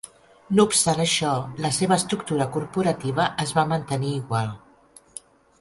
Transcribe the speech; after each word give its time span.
No 0.59 0.63
obstant 0.69 1.01
això, 1.03 1.33
la 1.65 1.71
seva 1.79 1.99
estructura 2.03 2.49
corporativa 2.57 3.29
es 3.47 3.55
va 3.59 3.69
mantenir 3.75 4.15
igual. 4.23 4.53